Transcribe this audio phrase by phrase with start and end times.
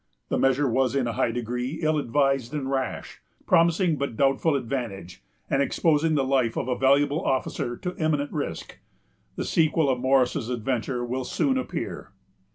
[0.29, 5.21] The measure was in a high degree ill advised and rash, promising but doubtful advantage,
[5.47, 8.79] and exposing the life of a valuable officer to imminent risk.
[9.35, 12.13] The sequel of Morris's adventure will soon appear.